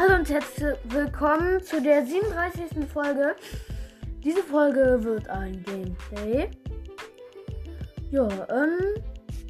Hallo 0.00 0.14
und 0.14 0.30
herzlich 0.30 0.78
willkommen 0.84 1.62
zu 1.62 1.82
der 1.82 2.06
37. 2.06 2.88
Folge. 2.90 3.36
Diese 4.24 4.42
Folge 4.42 4.98
wird 5.02 5.28
ein 5.28 5.62
Gameplay. 5.62 6.48
Ja, 8.10 8.26
ähm, 8.48 8.78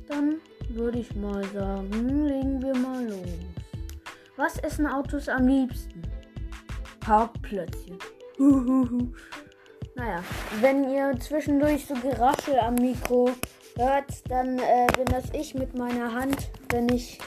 dann 0.09 0.41
würde 0.71 0.99
ich 0.99 1.15
mal 1.15 1.45
sagen, 1.55 2.27
legen 2.27 2.61
wir 2.63 2.75
mal 2.75 3.07
los. 3.07 3.39
Was 4.37 4.59
essen 4.59 4.89
Autos 4.89 5.29
am 5.29 5.47
liebsten? 5.47 6.03
Parkplätzchen. 6.99 7.99
naja, 9.95 10.25
wenn 10.61 10.91
ihr 10.91 11.15
zwischendurch 11.21 11.87
so 11.87 11.95
Geraschel 11.95 12.59
am 12.59 12.75
Mikro 12.75 13.31
hört, 13.77 14.29
dann 14.29 14.59
äh, 14.59 14.89
bin 14.97 15.05
das 15.05 15.31
ich 15.33 15.55
mit 15.55 15.79
meiner 15.79 16.13
Hand, 16.13 16.51
wenn 16.71 16.89
ich 16.89 17.21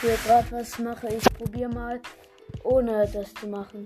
hier 0.00 0.16
gerade 0.24 0.52
was 0.52 0.78
mache. 0.78 1.08
Ich 1.08 1.24
probiere 1.34 1.70
mal, 1.70 2.00
ohne 2.64 3.08
das 3.12 3.34
zu 3.34 3.46
machen. 3.46 3.84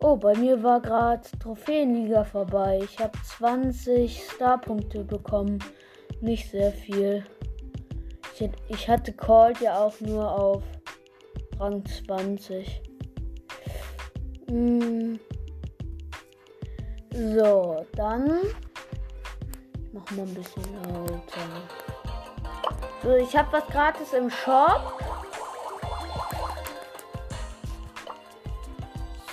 Oh, 0.00 0.16
bei 0.16 0.36
mir 0.36 0.62
war 0.62 0.80
gerade 0.80 1.22
Trophäenliga 1.40 2.24
vorbei. 2.24 2.80
Ich 2.84 2.98
habe 2.98 3.16
20 3.38 4.22
Starpunkte 4.34 5.02
bekommen. 5.02 5.60
Nicht 6.20 6.50
sehr 6.50 6.72
viel. 6.72 7.24
Ich, 8.68 8.88
hatte 8.88 9.12
Cold 9.12 9.60
ja 9.60 9.78
auch 9.78 9.98
nur 10.00 10.30
auf 10.30 10.62
Rang 11.58 11.82
20. 11.86 12.82
Hm. 14.50 15.18
So, 17.14 17.86
dann 17.96 18.26
machen 19.92 20.16
wir 20.16 20.24
ein 20.24 20.34
bisschen 20.34 20.62
lauter. 20.82 21.24
So, 23.02 23.16
ich 23.16 23.34
habe 23.36 23.52
was 23.52 23.66
gratis 23.68 24.12
im 24.12 24.28
Shop. 24.28 24.98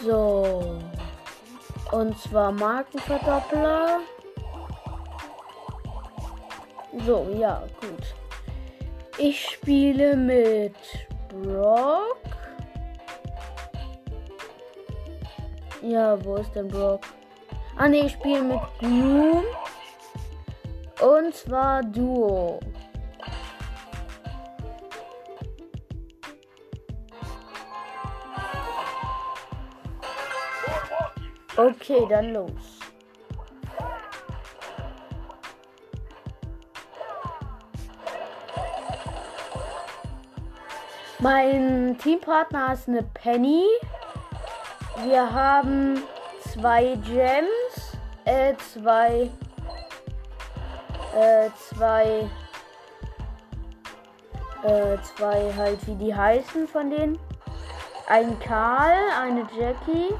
So. 0.03 0.79
Und 1.91 2.17
zwar 2.19 2.51
Markenverdoppler. 2.51 3.99
So, 7.05 7.27
ja, 7.37 7.63
gut. 7.79 8.15
Ich 9.17 9.49
spiele 9.49 10.15
mit 10.15 10.75
Brock. 11.29 12.17
Ja, 15.81 16.23
wo 16.23 16.35
ist 16.35 16.53
denn 16.55 16.67
Brock? 16.67 17.01
Ah 17.77 17.87
ne, 17.87 18.05
ich 18.05 18.13
spiele 18.13 18.41
mit 18.41 18.59
Gloom. 18.79 19.43
Und 21.01 21.35
zwar 21.35 21.81
Duo. 21.83 22.59
Okay, 31.61 32.07
dann 32.09 32.33
los. 32.33 32.79
Mein 41.19 41.99
Teampartner 41.99 42.73
ist 42.73 42.87
eine 42.87 43.03
Penny. 43.03 43.63
Wir 45.03 45.31
haben 45.31 46.01
zwei 46.51 46.97
Gems, 47.05 47.95
äh, 48.25 48.55
zwei, 48.73 49.29
äh, 51.15 51.49
zwei, 51.69 52.27
äh, 54.63 54.97
zwei 55.15 55.53
halt 55.55 55.85
wie 55.85 55.95
die 55.95 56.15
heißen 56.15 56.67
von 56.67 56.89
denen. 56.89 57.19
Ein 58.07 58.39
Karl, 58.39 58.97
eine 59.21 59.47
Jackie. 59.55 60.11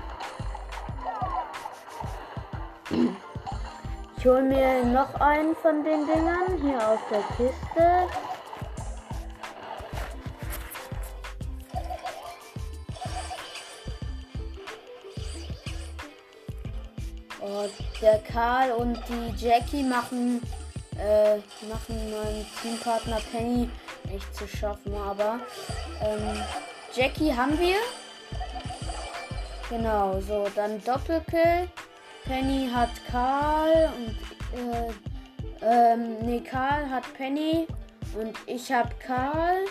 Ich 4.18 4.26
hole 4.26 4.44
mir 4.44 4.84
noch 4.86 5.14
einen 5.16 5.56
von 5.56 5.84
den 5.84 6.06
Dingern 6.06 6.62
hier 6.62 6.78
aus 6.88 7.00
der 7.10 7.24
Kiste. 7.36 8.08
Und 17.40 17.72
der 18.02 18.20
Karl 18.20 18.72
und 18.74 19.00
die 19.08 19.44
Jackie 19.44 19.84
machen, 19.84 20.42
äh, 21.00 21.38
machen 21.68 22.12
meinen 22.12 22.46
Teampartner 22.62 23.20
Penny 23.32 23.70
nicht 24.12 24.36
zu 24.36 24.48
schaffen, 24.48 24.94
aber 24.94 25.40
ähm, 26.02 26.44
Jackie 26.94 27.34
haben 27.34 27.58
wir. 27.58 27.78
Genau, 29.70 30.20
so, 30.20 30.48
dann 30.56 30.84
Doppelkill. 30.84 31.70
Penny 32.32 32.70
hat 32.74 32.92
Karl 33.12 33.92
und 33.98 34.16
äh, 34.58 34.94
ähm, 35.62 36.18
nee, 36.22 36.40
Karl 36.40 36.90
hat 36.90 37.04
Penny 37.14 37.68
und 38.18 38.38
ich 38.46 38.72
habe 38.72 38.90
Karl 39.06 39.66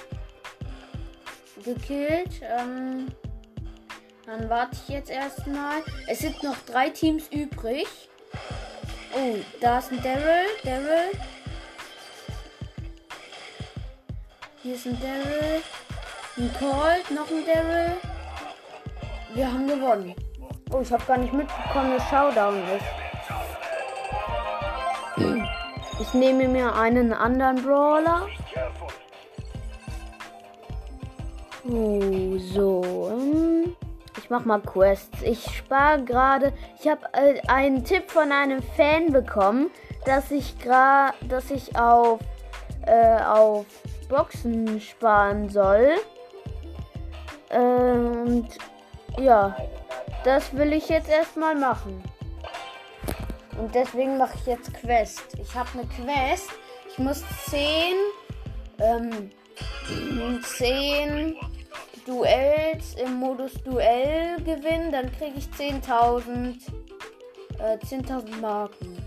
gekillt. 1.65 2.43
Ähm, 2.43 3.07
dann 4.27 4.51
warte 4.51 4.77
ich 4.77 4.91
jetzt 4.91 5.11
erstmal. 5.11 5.83
Es 6.07 6.19
sind 6.19 6.43
noch 6.43 6.59
drei 6.67 6.91
Teams 6.91 7.29
übrig. 7.31 7.87
Oh, 9.15 9.37
da 9.63 9.79
ist 9.79 9.93
ein 9.93 10.03
Daryl. 10.03 10.45
Daryl. 10.63 11.13
Hier 14.63 14.75
ist 14.75 14.87
ein 14.87 15.01
Daryl. 15.01 15.63
Ein 16.37 16.55
Colt, 16.59 17.11
noch 17.11 17.31
ein 17.31 17.47
Daryl. 17.47 17.97
Wir 19.33 19.51
haben 19.51 19.67
gewonnen. 19.67 20.15
Oh, 20.73 20.81
ich 20.81 20.93
habe 20.93 21.03
gar 21.05 21.19
nicht 21.19 21.33
mitbekommen, 21.33 21.97
dass 21.97 22.09
Showdown 22.09 22.63
ist. 22.77 22.85
Ich 26.01 26.15
nehme 26.15 26.49
mir 26.49 26.75
einen 26.75 27.13
anderen 27.13 27.63
Brawler. 27.63 28.27
Oh, 31.69 32.39
so. 32.39 33.11
Hm. 33.11 33.77
Ich 34.17 34.31
mach 34.31 34.45
mal 34.45 34.61
Quests. 34.61 35.23
Ich 35.23 35.45
spare 35.55 36.03
gerade. 36.05 36.53
Ich 36.81 36.89
habe 36.89 37.01
äh, 37.13 37.41
einen 37.49 37.85
Tipp 37.85 38.11
von 38.11 38.33
einem 38.33 38.63
Fan 38.63 39.13
bekommen, 39.13 39.71
dass 40.05 40.31
ich 40.31 40.59
gerade, 40.59 41.15
dass 41.29 41.51
ich 41.51 41.77
auf 41.77 42.21
äh, 42.87 43.23
auf 43.23 43.67
Boxen 44.09 44.81
sparen 44.81 45.49
soll. 45.49 45.97
Äh, 47.51 47.59
und 47.59 48.49
ja, 49.19 49.57
das 50.25 50.55
will 50.55 50.73
ich 50.73 50.89
jetzt 50.89 51.09
erstmal 51.09 51.55
machen. 51.55 52.03
Und 53.59 53.75
deswegen 53.75 54.17
mache 54.17 54.37
ich 54.37 54.47
jetzt 54.47 54.73
Quest. 54.75 55.37
Ich 55.41 55.55
habe 55.55 55.69
eine 55.75 55.87
Quest. 55.87 56.51
Ich 56.89 56.99
muss 56.99 57.23
10, 57.51 57.95
ähm, 58.79 59.31
10 60.43 61.37
Duells 62.07 62.95
im 62.95 63.15
Modus 63.15 63.53
Duell 63.65 64.37
gewinnen. 64.39 64.93
Dann 64.93 65.13
kriege 65.13 65.35
ich 65.37 65.47
10.000 65.47 66.57
äh, 67.59 67.77
10.000 67.85 68.41
Marken. 68.41 69.05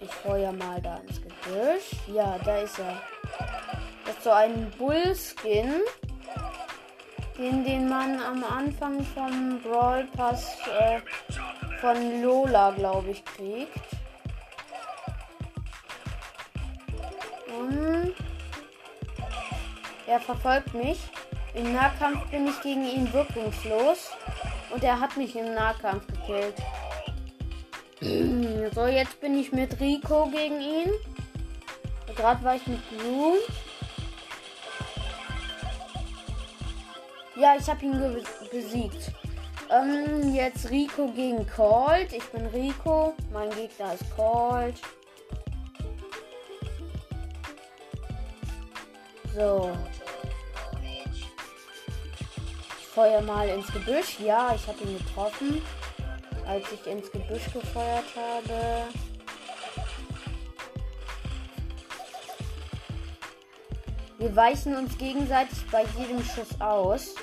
Ich 0.00 0.10
feuer 0.10 0.52
mal 0.52 0.80
da 0.82 0.96
ins 0.96 1.20
Gebüsch. 1.22 1.92
Ja, 2.12 2.38
da 2.44 2.58
ist 2.58 2.78
er. 2.78 3.00
Das 4.04 4.16
ist 4.16 4.24
so 4.24 4.30
ein 4.30 4.70
Bullskin 4.78 5.80
den, 7.38 7.64
den 7.64 7.88
man 7.88 8.20
am 8.20 8.44
Anfang 8.44 9.04
vom 9.04 9.60
Brawl 9.62 10.06
Pass 10.16 10.58
äh, 10.78 11.00
von 11.80 12.22
Lola, 12.22 12.70
glaube 12.70 13.10
ich, 13.10 13.24
kriegt. 13.24 13.96
Er 20.06 20.20
verfolgt 20.20 20.72
mich. 20.72 20.98
Im 21.54 21.74
Nahkampf 21.74 22.30
bin 22.30 22.46
ich 22.46 22.60
gegen 22.62 22.84
ihn 22.84 23.12
wirkungslos. 23.12 24.12
Und 24.70 24.84
er 24.84 25.00
hat 25.00 25.16
mich 25.16 25.34
im 25.36 25.52
Nahkampf 25.52 26.06
gekillt. 26.06 26.54
so, 28.74 28.86
jetzt 28.86 29.20
bin 29.20 29.38
ich 29.38 29.52
mit 29.52 29.80
Rico 29.80 30.26
gegen 30.26 30.60
ihn. 30.60 30.90
Gerade 32.16 32.44
war 32.44 32.54
ich 32.54 32.66
mit 32.66 32.80
Blue. 32.88 33.34
Ja, 37.46 37.54
ich 37.56 37.70
habe 37.70 37.84
ihn 37.84 38.24
besiegt. 38.50 39.12
Ähm, 39.70 40.34
jetzt 40.34 40.68
Rico 40.68 41.06
gegen 41.12 41.46
Colt. 41.46 42.12
Ich 42.12 42.24
bin 42.30 42.44
Rico. 42.46 43.14
Mein 43.32 43.50
Gegner 43.50 43.94
ist 43.94 44.04
Colt. 44.16 44.74
So. 49.32 49.70
Ich 52.80 52.86
feuer 52.88 53.20
mal 53.20 53.48
ins 53.48 53.72
Gebüsch. 53.72 54.18
Ja, 54.18 54.52
ich 54.52 54.66
habe 54.66 54.82
ihn 54.82 54.98
getroffen. 54.98 55.62
Als 56.48 56.64
ich 56.72 56.84
ins 56.90 57.12
Gebüsch 57.12 57.44
gefeuert 57.52 58.06
habe. 58.16 58.88
Wir 64.18 64.34
weichen 64.34 64.74
uns 64.74 64.98
gegenseitig 64.98 65.58
bei 65.70 65.84
jedem 65.96 66.24
Schuss 66.24 66.60
aus. 66.60 67.14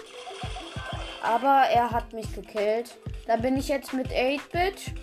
Aber 1.24 1.64
er 1.72 1.90
hat 1.90 2.14
mich 2.14 2.32
gekillt. 2.36 2.98
Da 3.26 3.38
bin 3.38 3.58
ich 3.58 3.70
jetzt 3.70 3.94
mit 3.94 4.10
8-Bit. 4.10 4.94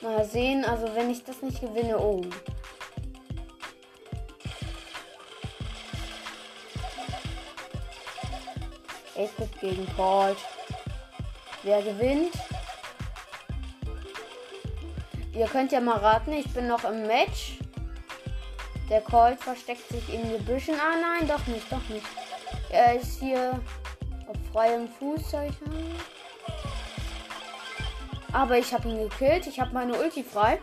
Mal 0.00 0.24
sehen, 0.24 0.64
also 0.64 0.94
wenn 0.94 1.10
ich 1.10 1.22
das 1.22 1.42
nicht 1.42 1.60
gewinne, 1.60 1.98
oh. 1.98 2.22
Ace 9.14 9.48
gegen 9.60 9.86
Colt. 9.94 10.38
Wer 11.62 11.82
gewinnt? 11.82 12.32
Ihr 15.34 15.46
könnt 15.46 15.72
ja 15.72 15.80
mal 15.80 15.98
raten, 15.98 16.32
ich 16.32 16.50
bin 16.54 16.66
noch 16.66 16.84
im 16.84 17.06
Match. 17.06 17.58
Der 18.88 19.02
Colt 19.02 19.38
versteckt 19.38 19.86
sich 19.90 20.12
in 20.12 20.28
den 20.30 20.42
Büschen. 20.46 20.74
Ah 20.74 20.96
nein, 20.98 21.28
doch 21.28 21.46
nicht, 21.46 21.70
doch 21.70 21.86
nicht. 21.90 22.06
Er 22.70 22.98
ist 22.98 23.20
hier 23.20 23.60
auf 24.30 24.36
freiem 24.52 24.88
Fußzeichen. 24.88 25.72
Aber 28.32 28.58
ich 28.58 28.72
habe 28.72 28.88
ihn 28.88 29.08
gekillt. 29.08 29.46
Ich 29.46 29.58
habe 29.58 29.72
meine 29.72 29.98
Ulti 29.98 30.22
frei. 30.22 30.60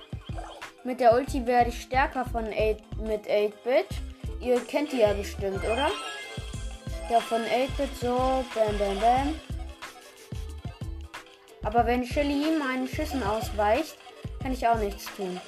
Mit 0.83 0.99
der 0.99 1.13
Ulti 1.13 1.45
werde 1.45 1.69
ich 1.69 1.81
stärker 1.81 2.25
von 2.25 2.45
8, 2.45 2.97
mit 3.01 3.27
8-Bit. 3.27 3.87
Ihr 4.39 4.59
kennt 4.61 4.91
die 4.93 4.99
ja 4.99 5.13
bestimmt, 5.13 5.63
oder? 5.63 5.89
Ja, 7.09 7.19
von 7.19 7.41
8-Bit 7.41 7.97
so. 7.99 8.45
Bam, 8.55 8.77
bam, 8.77 8.99
bam. 8.99 9.35
Aber 11.63 11.85
wenn 11.85 12.05
Shelly 12.05 12.57
meinen 12.57 12.87
Schüssen 12.87 13.21
ausweicht, 13.23 13.97
kann 14.41 14.53
ich 14.53 14.65
auch 14.65 14.77
nichts 14.77 15.05
tun. 15.17 15.41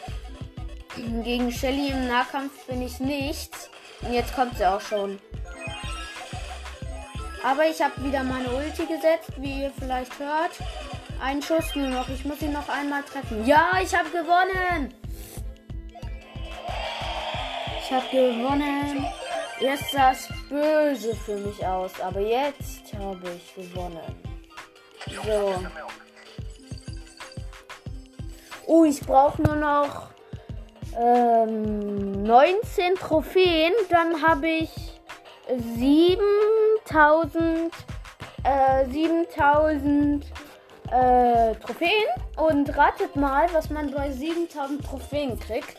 Gegen 1.23 1.51
Shelly 1.51 1.91
im 1.91 2.07
Nahkampf 2.09 2.65
bin 2.65 2.81
ich 2.81 2.99
nichts. 2.99 3.69
Und 4.01 4.13
jetzt 4.13 4.35
kommt 4.35 4.57
sie 4.57 4.65
auch 4.65 4.81
schon. 4.81 5.19
Aber 7.43 7.65
ich 7.67 7.81
habe 7.81 8.03
wieder 8.03 8.23
meine 8.23 8.49
Ulti 8.49 8.85
gesetzt, 8.85 9.31
wie 9.37 9.63
ihr 9.63 9.71
vielleicht 9.79 10.17
hört. 10.19 10.51
Ein 11.21 11.41
Schuss 11.41 11.75
nur 11.75 11.87
noch. 11.87 12.07
Ich 12.09 12.25
muss 12.25 12.41
ihn 12.41 12.53
noch 12.53 12.67
einmal 12.69 13.03
treffen. 13.03 13.45
Ja, 13.45 13.79
ich 13.81 13.93
habe 13.95 14.09
gewonnen. 14.09 14.93
Ich 17.81 17.91
habe 17.91 18.05
gewonnen. 18.11 19.05
Jetzt 19.59 19.91
sah 19.91 20.11
es 20.11 20.29
böse 20.49 21.15
für 21.15 21.35
mich 21.35 21.65
aus, 21.65 21.91
aber 21.99 22.21
jetzt 22.21 22.93
habe 22.97 23.29
ich 23.35 23.55
gewonnen. 23.55 24.15
So. 25.25 25.53
Oh, 28.67 28.85
ich 28.85 29.01
brauche 29.01 29.41
nur 29.41 29.55
noch 29.55 30.09
ähm, 30.97 32.23
19 32.23 32.95
Trophäen. 32.95 33.73
Dann 33.89 34.21
habe 34.21 34.47
ich 34.47 34.69
7000 36.89 37.71
äh, 38.43 38.85
7000 38.89 40.25
äh, 40.91 41.55
Trophäen. 41.55 41.91
Und 42.37 42.75
ratet 42.77 43.15
mal, 43.15 43.47
was 43.53 43.69
man 43.69 43.91
bei 43.91 44.11
7000 44.11 44.83
Trophäen 44.83 45.39
kriegt 45.39 45.77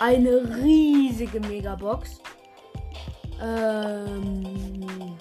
eine 0.00 0.56
riesige 0.62 1.40
Megabox. 1.40 2.20
Ähm 3.42 5.16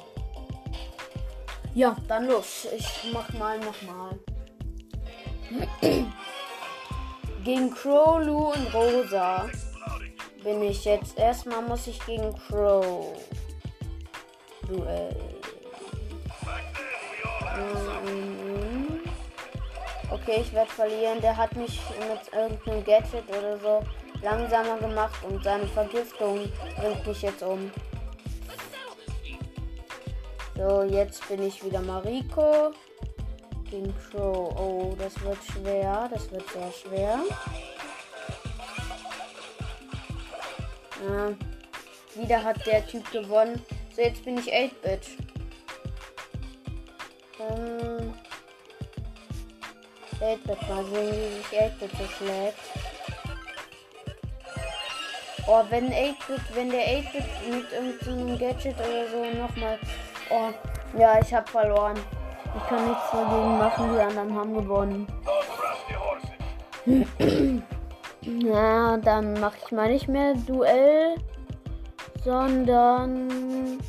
ja, 1.74 1.95
dann 2.07 2.28
los. 2.28 2.68
Ich 2.75 3.12
mach 3.13 3.31
mal 3.34 3.60
nochmal. 3.60 4.19
gegen 7.44 7.72
Crow, 7.72 8.19
Lu 8.25 8.51
und 8.51 8.74
Rosa 8.74 9.50
bin 10.44 10.62
ich 10.63 10.84
jetzt. 10.86 11.18
Erstmal 11.18 11.62
muss 11.62 11.88
ich 11.88 12.04
gegen 12.06 12.34
Crow. 12.34 13.16
Duell. 14.67 15.15
Mhm. 18.05 18.99
Okay, 20.11 20.41
ich 20.41 20.53
werde 20.53 20.71
verlieren. 20.71 21.21
Der 21.21 21.35
hat 21.35 21.55
mich 21.55 21.79
mit 21.99 22.33
irgendeinem 22.33 22.83
Gadget 22.83 23.29
oder 23.29 23.57
so 23.59 23.83
langsamer 24.21 24.77
gemacht 24.77 25.23
und 25.23 25.43
seine 25.43 25.67
Vergiftung 25.67 26.51
bringt 26.75 27.07
mich 27.07 27.21
jetzt 27.21 27.43
um. 27.43 27.71
So, 30.55 30.83
jetzt 30.83 31.27
bin 31.27 31.43
ich 31.43 31.63
wieder 31.63 31.81
Mariko. 31.81 32.73
Gegen 33.69 33.93
Crow. 34.09 34.55
Oh, 34.57 34.95
das 34.97 35.21
wird 35.21 35.37
schwer. 35.51 36.09
Das 36.11 36.31
wird 36.31 36.43
sehr 36.49 36.71
schwer. 36.71 37.19
Ja. 41.07 41.31
Wieder 42.15 42.43
hat 42.43 42.65
der 42.65 42.85
Typ 42.87 43.09
gewonnen. 43.11 43.61
So, 43.97 44.03
jetzt 44.03 44.23
bin 44.23 44.38
ich 44.38 44.53
8-Bit. 44.53 45.07
Ähm, 47.39 48.13
8-Bit, 50.21 50.69
mal 50.69 50.85
sehen, 50.85 51.15
wie 51.15 51.38
sich 51.38 51.59
8-Bit 51.59 51.91
so 51.97 52.05
schlägt. 52.05 52.59
Oh, 55.47 55.63
wenn 55.71 55.91
8-Bit, 55.91 56.41
wenn 56.53 56.69
der 56.69 56.88
8-Bit 56.88 57.25
mit 57.49 57.71
irgendeinem 57.71 58.38
Gadget 58.38 58.75
oder 58.75 59.09
so 59.09 59.25
nochmal. 59.35 59.79
Oh, 60.29 60.51
ja, 60.95 61.19
ich 61.19 61.33
hab 61.33 61.50
verloren. 61.50 61.97
Ich 62.55 62.67
kann 62.67 62.88
nichts 62.88 63.09
dagegen 63.11 63.57
machen, 63.57 63.95
die 63.95 64.00
anderen 64.00 64.35
haben 64.35 64.53
gewonnen. 64.53 65.07
ja, 68.45 68.97
dann 68.97 69.33
mache 69.39 69.57
ich 69.65 69.71
mal 69.71 69.89
nicht 69.91 70.07
mehr 70.07 70.35
Duell, 70.35 71.15
sondern 72.27 73.79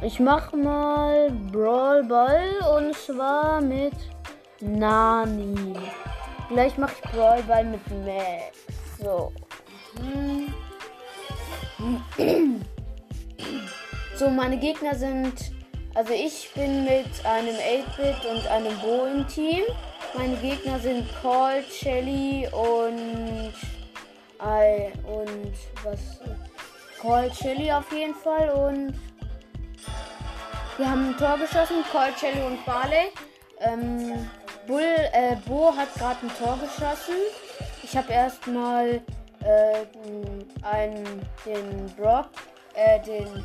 ich 0.00 0.18
mache 0.18 0.56
mal 0.56 1.30
Brawl 1.52 2.02
Ball 2.04 2.48
und 2.74 2.96
zwar 2.96 3.60
mit 3.60 3.92
Nani. 4.60 5.74
Gleich 6.48 6.78
mache 6.78 6.94
ich 6.94 7.10
Brawl 7.10 7.42
Ball 7.42 7.64
mit 7.64 7.82
Max. 8.06 8.56
So. 8.98 9.32
So, 14.16 14.30
meine 14.30 14.56
Gegner 14.56 14.94
sind. 14.94 15.34
Also 15.92 16.12
ich 16.12 16.48
bin 16.54 16.84
mit 16.84 17.26
einem 17.26 17.56
8-Bit 17.56 18.24
und 18.30 18.46
einem 18.46 18.78
Bo 18.78 19.06
im 19.06 19.26
Team. 19.26 19.64
Meine 20.16 20.36
Gegner 20.36 20.78
sind 20.78 21.04
Paul, 21.20 21.64
Shelly 21.68 22.48
und. 22.52 23.52
I, 24.40 24.92
und 25.04 25.52
was. 25.82 26.20
Paul, 27.04 27.30
Shelly 27.34 27.70
auf 27.70 27.92
jeden 27.92 28.14
Fall 28.14 28.48
und. 28.48 28.94
Wir 30.78 30.90
haben 30.90 31.10
ein 31.10 31.18
Tor 31.18 31.36
geschossen, 31.36 31.84
Paul, 31.92 32.08
Shelly 32.18 32.40
und 32.40 32.64
Barley. 32.64 33.12
Ähm, 33.60 34.30
Bull, 34.66 34.96
äh, 35.12 35.36
Bo 35.46 35.76
hat 35.76 35.92
gerade 35.94 36.16
ein 36.22 36.32
Tor 36.38 36.58
geschossen. 36.58 37.16
Ich 37.82 37.94
habe 37.94 38.10
erstmal 38.10 39.02
äh, 39.44 39.84
einen, 40.62 41.04
den 41.44 41.94
Brock, 41.94 42.30
äh, 42.72 42.98
den 43.00 43.44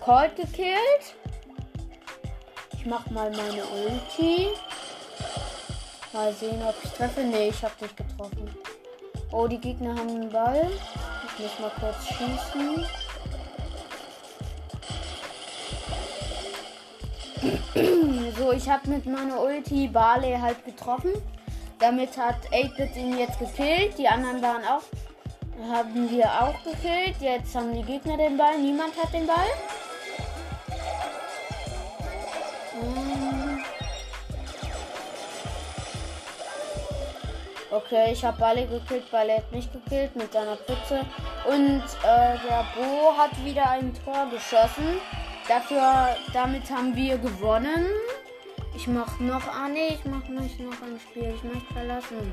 Colt 0.00 0.34
gekillt. 0.36 1.14
Ich 2.72 2.86
mach 2.86 3.08
mal 3.10 3.30
meine 3.30 3.62
Ulti. 3.62 4.48
Mal 6.14 6.32
sehen, 6.32 6.62
ob 6.66 6.74
ich 6.82 6.90
treffe. 6.92 7.20
Nee, 7.20 7.50
ich 7.50 7.62
hab 7.62 7.78
nicht 7.80 7.94
getroffen. 7.94 8.50
Oh, 9.30 9.46
die 9.46 9.58
Gegner 9.58 9.90
haben 9.90 10.08
einen 10.08 10.30
Ball. 10.30 10.70
Muss 11.40 11.58
mal 11.58 11.72
kurz 11.80 12.06
schießen. 12.08 12.84
so, 18.36 18.52
ich 18.52 18.68
habe 18.68 18.90
mit 18.90 19.06
meiner 19.06 19.40
Ulti 19.40 19.88
Barley 19.88 20.36
halt 20.38 20.64
getroffen. 20.64 21.12
Damit 21.78 22.18
hat 22.18 22.36
8-Bit 22.52 22.96
ihn 22.96 23.18
jetzt 23.18 23.38
gekillt. 23.38 23.96
Die 23.96 24.06
anderen 24.06 24.42
waren 24.42 24.64
auch 24.64 24.82
haben 25.68 26.10
wir 26.10 26.26
auch 26.26 26.54
gekillt. 26.64 27.16
Jetzt 27.20 27.54
haben 27.54 27.74
die 27.74 27.82
Gegner 27.82 28.16
den 28.16 28.36
Ball. 28.36 28.58
Niemand 28.58 28.96
hat 28.96 29.12
den 29.12 29.26
Ball. 29.26 29.48
Okay, 37.70 38.12
ich 38.12 38.24
habe 38.24 38.38
Balle 38.38 38.66
gekillt, 38.66 39.10
Balle 39.10 39.36
hat 39.36 39.52
mich 39.52 39.70
gekillt 39.72 40.14
mit 40.16 40.32
seiner 40.32 40.56
Pfütze. 40.56 41.04
Und 41.48 41.82
äh, 42.02 42.38
der 42.48 42.66
Bo 42.74 43.16
hat 43.16 43.44
wieder 43.44 43.70
ein 43.70 43.92
Tor 44.04 44.28
geschossen. 44.30 45.00
Dafür, 45.48 46.16
damit 46.32 46.70
haben 46.70 46.94
wir 46.96 47.18
gewonnen. 47.18 47.86
Ich 48.76 48.86
mach 48.86 49.18
noch, 49.20 49.46
ah 49.48 49.68
nee, 49.68 49.94
ich 49.94 50.04
mach 50.04 50.26
nicht 50.28 50.60
noch 50.60 50.82
ein 50.82 50.98
Spiel. 51.00 51.34
Ich 51.34 51.44
möchte 51.44 51.72
verlassen 51.72 52.32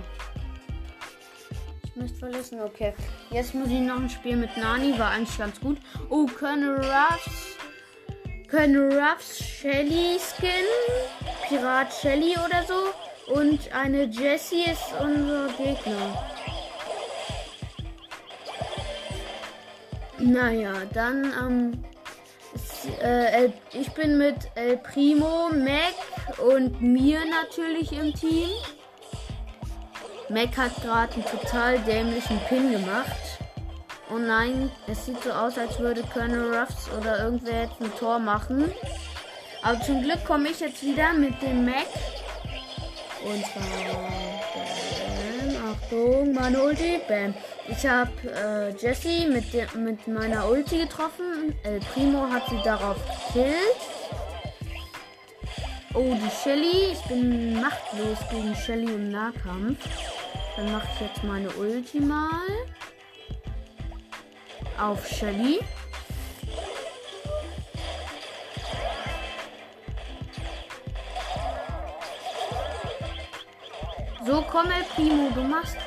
nicht 1.98 2.18
verlassen. 2.18 2.62
Okay. 2.62 2.94
Jetzt 3.32 3.54
muss 3.54 3.68
ich 3.68 3.80
noch 3.80 3.98
ein 3.98 4.10
Spiel 4.10 4.38
mit 4.38 4.56
Nani. 4.58 4.98
War 4.98 5.12
eigentlich 5.12 5.38
ganz 5.38 5.60
gut. 5.60 5.78
Oh, 6.10 6.26
Colonel 6.28 6.78
Ruffs. 6.78 7.58
Colonel 8.50 9.00
Ruffs 9.00 9.44
Shelly 9.44 10.18
Skin. 10.20 10.50
Pirat 11.48 11.94
Shelly 11.94 12.36
oder 12.38 12.64
so. 12.66 12.94
Und 13.28 13.72
eine 13.74 14.04
Jessie 14.06 14.64
ist 14.72 14.94
unser 15.00 15.48
Gegner. 15.58 16.34
Naja, 20.18 20.74
dann, 20.94 21.34
ähm, 21.40 21.84
äh, 23.02 23.50
ich 23.74 23.92
bin 23.92 24.18
mit 24.18 24.36
El 24.56 24.78
Primo, 24.78 25.50
Mac 25.50 26.40
und 26.40 26.82
mir 26.82 27.20
natürlich 27.30 27.92
im 27.92 28.14
Team. 28.14 28.50
Mac 30.30 30.58
hat 30.58 30.76
gerade 30.82 31.14
einen 31.14 31.26
total 31.26 31.80
dämlichen 31.80 32.40
Pin 32.48 32.72
gemacht. 32.72 33.40
Oh 34.10 34.18
nein, 34.18 34.72
es 34.88 35.06
sieht 35.06 35.22
so 35.22 35.32
aus, 35.32 35.58
als 35.58 35.80
würde 35.80 36.02
Colonel 36.14 36.54
Ruffs 36.54 36.90
oder 36.98 37.24
irgendwer 37.26 37.64
jetzt 37.64 37.82
ein 37.82 37.94
Tor 37.98 38.20
machen. 38.20 38.72
Aber 39.62 39.82
zum 39.82 40.02
Glück 40.02 40.24
komme 40.26 40.50
ich 40.50 40.62
jetzt 40.62 40.82
wieder 40.82 41.14
mit 41.14 41.42
dem 41.42 41.66
Mac. 41.66 41.88
Und 43.28 43.46
zwar. 43.46 43.64
Bam, 45.18 45.74
Achtung, 45.74 46.34
meine 46.34 46.64
Ulti. 46.64 47.02
Bam. 47.08 47.34
Ich 47.68 47.86
habe 47.86 48.12
äh, 48.24 48.70
Jessie 48.78 49.28
mit, 49.28 49.54
mit 49.76 50.08
meiner 50.08 50.48
Ulti 50.50 50.78
getroffen. 50.80 51.54
El 51.64 51.80
Primo 51.80 52.30
hat 52.30 52.44
sie 52.50 52.62
darauf 52.64 52.96
gekillt. 53.34 53.82
Oh, 55.94 56.14
die 56.14 56.32
Shelly. 56.42 56.94
Ich 56.94 57.02
bin 57.10 57.60
machtlos 57.60 58.18
gegen 58.30 58.56
Shelly 58.56 58.94
im 58.94 59.10
Nahkampf. 59.10 59.86
Dann 60.56 60.72
mache 60.72 60.88
ich 60.94 61.02
jetzt 61.02 61.24
meine 61.24 61.50
Ulti 61.50 62.00
mal. 62.00 62.48
Auf 64.80 65.06
Shelly. 65.06 65.60
So, 74.28 74.44
komm, 74.52 74.70
El 74.70 74.84
Primo, 74.94 75.30
du 75.34 75.42
machst. 75.42 75.78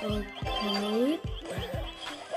Okay. 0.00 1.18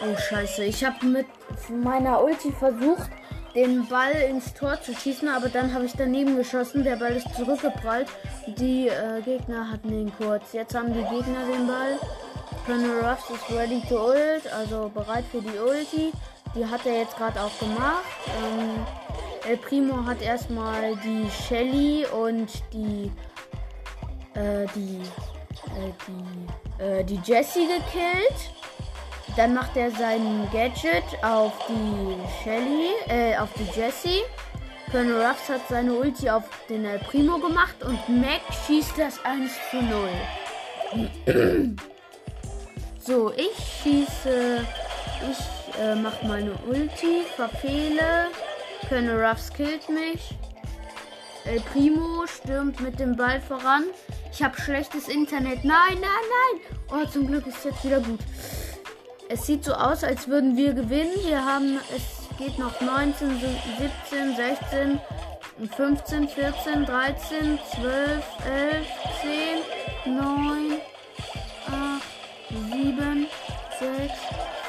Oh, 0.01 0.17
scheiße. 0.17 0.63
Ich 0.63 0.83
habe 0.83 1.05
mit 1.05 1.27
meiner 1.69 2.23
Ulti 2.23 2.51
versucht, 2.51 3.11
den 3.53 3.87
Ball 3.87 4.13
ins 4.13 4.51
Tor 4.55 4.81
zu 4.81 4.95
schießen, 4.95 5.27
aber 5.27 5.49
dann 5.49 5.71
habe 5.75 5.85
ich 5.85 5.93
daneben 5.95 6.37
geschossen. 6.37 6.83
Der 6.83 6.95
Ball 6.95 7.15
ist 7.17 7.35
zurückgeprallt. 7.35 8.07
Die 8.47 8.87
äh, 8.87 9.21
Gegner 9.23 9.69
hatten 9.69 9.91
ihn 9.91 10.11
kurz. 10.17 10.53
Jetzt 10.53 10.73
haben 10.73 10.91
die 10.91 11.03
Gegner 11.03 11.45
den 11.45 11.67
Ball. 11.67 11.99
Colonel 12.65 13.05
Ruffs 13.05 13.29
ist 13.29 13.55
ready 13.55 13.81
to 13.87 14.07
ult, 14.07 14.51
also 14.51 14.89
bereit 14.89 15.25
für 15.31 15.41
die 15.41 15.59
Ulti. 15.59 16.11
Die 16.55 16.65
hat 16.65 16.83
er 16.87 17.01
jetzt 17.01 17.15
gerade 17.15 17.39
auch 17.39 17.59
gemacht. 17.59 18.03
Ähm, 18.41 18.85
El 19.47 19.57
Primo 19.57 20.03
hat 20.03 20.19
erstmal 20.19 20.95
die 20.97 21.29
Shelly 21.29 22.05
und 22.07 22.49
die 22.73 23.11
äh, 24.37 24.67
die, 24.75 25.01
äh, 25.65 25.91
die, 26.07 26.83
äh, 26.83 27.03
die 27.03 27.19
Jessie 27.23 27.67
gekillt. 27.67 28.51
Dann 29.35 29.53
macht 29.53 29.75
er 29.75 29.91
sein 29.91 30.47
Gadget 30.51 31.03
auf 31.21 31.53
die 31.67 32.15
Shelly, 32.43 32.91
äh, 33.07 33.37
auf 33.37 33.49
die 33.53 33.67
Jessie. 33.79 34.21
Colonel 34.89 35.21
Ruffs 35.21 35.49
hat 35.49 35.61
seine 35.67 35.93
Ulti 35.93 36.29
auf 36.29 36.43
den 36.69 36.85
El 36.85 36.99
Primo 36.99 37.37
gemacht 37.39 37.75
und 37.83 37.99
Mac 38.07 38.41
schießt 38.65 38.97
das 38.97 39.19
1 39.25 39.51
zu 39.69 39.81
0. 39.81 40.09
so, 42.99 43.33
ich 43.33 43.83
schieße, 43.83 44.65
ich 45.29 45.81
äh, 45.81 45.95
mache 45.95 46.25
meine 46.25 46.53
Ulti, 46.69 47.23
verfehle. 47.35 48.27
Colonel 48.87 49.25
Ruffs 49.25 49.51
killt 49.51 49.89
mich. 49.89 50.33
El 51.43 51.59
Primo 51.61 52.25
stürmt 52.25 52.79
mit 52.79 52.97
dem 52.99 53.15
Ball 53.17 53.41
voran. 53.41 53.83
Ich 54.31 54.43
habe 54.43 54.59
schlechtes 54.59 55.07
Internet. 55.07 55.63
Nein, 55.63 55.97
nein, 55.99 56.01
nein. 56.01 56.77
Oh, 56.91 57.05
zum 57.09 57.27
Glück 57.27 57.47
ist 57.47 57.57
es 57.57 57.63
jetzt 57.65 57.83
wieder 57.83 57.99
gut. 57.99 58.19
Es 59.29 59.45
sieht 59.45 59.63
so 59.63 59.73
aus, 59.73 60.03
als 60.03 60.27
würden 60.27 60.55
wir 60.55 60.73
gewinnen. 60.73 61.13
Wir 61.25 61.43
haben, 61.43 61.79
es 61.95 62.37
geht 62.37 62.57
noch 62.59 62.79
19, 62.79 63.39
17, 64.09 64.35
16, 64.35 64.99
15, 65.75 66.29
14, 66.29 66.85
13, 66.85 67.59
12, 67.75 68.25
11, 68.45 68.87
10, 70.05 70.15
9, 70.15 70.77
8, 71.67 72.03
7, 72.71 73.27
6, 73.79 74.13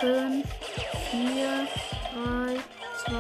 5, 0.01 0.47
4, 1.11 1.69
3, 2.25 2.61
2, 3.05 3.15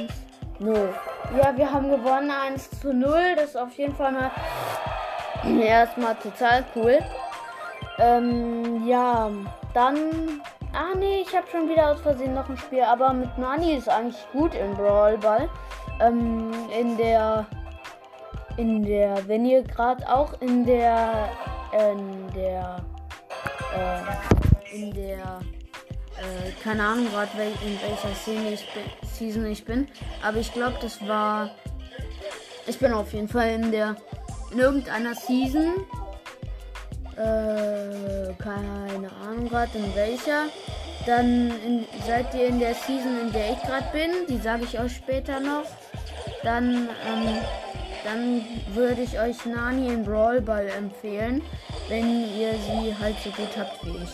1, 0.00 0.12
0. 0.58 0.94
Ja, 1.36 1.56
wir 1.56 1.72
haben 1.72 1.90
gewonnen 1.90 2.30
1 2.30 2.70
zu 2.80 2.92
0. 2.92 3.34
Das 3.36 3.50
ist 3.50 3.56
auf 3.56 3.72
jeden 3.74 3.94
Fall 3.94 4.12
mal 4.12 4.30
erstmal 5.44 6.14
total 6.16 6.64
cool. 6.74 6.98
Ähm, 7.98 8.86
ja, 8.86 9.30
dann. 9.74 10.40
Ah 10.72 10.96
nee, 10.96 11.20
ich 11.20 11.36
habe 11.36 11.46
schon 11.50 11.68
wieder 11.68 11.90
aus 11.90 12.00
Versehen 12.00 12.32
noch 12.32 12.48
ein 12.48 12.56
Spiel, 12.56 12.82
aber 12.82 13.12
mit 13.12 13.36
Nani 13.36 13.74
ist 13.74 13.90
eigentlich 13.90 14.16
gut 14.32 14.54
im 14.54 14.74
Brawl 14.74 15.18
Ball. 15.18 15.48
Ähm, 16.00 16.50
in 16.78 16.96
der. 16.96 17.46
In 18.56 18.82
der. 18.82 19.26
Wenn 19.28 19.44
ihr 19.44 19.62
gerade 19.62 20.06
auch 20.08 20.40
in 20.40 20.64
der. 20.64 21.28
In 21.72 22.32
der. 22.34 22.84
Äh, 23.74 24.76
in 24.76 24.94
der. 24.94 25.40
Äh, 26.18 26.52
keine 26.62 26.84
Ahnung 26.84 27.10
gerade 27.10 27.36
wel 27.36 27.52
in 27.64 27.78
welcher 27.82 28.14
Szene 28.14 28.52
ich 28.52 28.66
bin, 28.72 28.82
Season 29.08 29.46
ich 29.46 29.64
bin. 29.64 29.88
Aber 30.22 30.38
ich 30.38 30.52
glaube, 30.52 30.76
das 30.80 31.06
war. 31.06 31.50
Ich 32.66 32.78
bin 32.78 32.92
auf 32.92 33.12
jeden 33.12 33.28
Fall 33.28 33.50
in 33.50 33.72
der 33.72 33.96
in 34.52 34.58
irgendeiner 34.58 35.14
Season. 35.14 35.86
Äh, 37.16 38.32
keine 38.38 39.10
Ahnung 39.26 39.48
gerade 39.48 39.76
in 39.78 39.94
welcher. 39.94 40.46
Dann 41.06 41.50
in, 41.66 41.84
seid 42.06 42.34
ihr 42.34 42.46
in 42.46 42.58
der 42.58 42.74
Season, 42.74 43.20
in 43.20 43.32
der 43.32 43.52
ich 43.52 43.62
gerade 43.62 43.86
bin. 43.92 44.10
Die 44.28 44.38
sage 44.38 44.64
ich 44.64 44.78
euch 44.78 44.96
später 44.96 45.40
noch. 45.40 45.64
Dann, 46.42 46.88
ähm, 47.06 47.38
dann 48.04 48.44
würde 48.74 49.02
ich 49.02 49.18
euch 49.18 49.44
Nani 49.44 49.88
in 49.88 50.04
Brawl 50.04 50.40
Ball 50.40 50.68
empfehlen, 50.68 51.42
wenn 51.88 52.22
ihr 52.36 52.52
sie 52.52 52.96
halt 52.98 53.16
so 53.22 53.30
gut 53.30 53.50
habt 53.56 53.84
wie 53.84 53.98
ich. 54.04 54.12